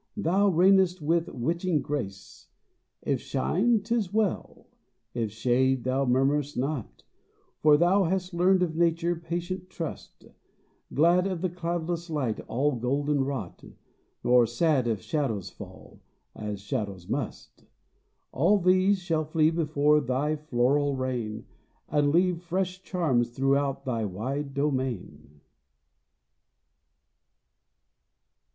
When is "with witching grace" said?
0.99-2.47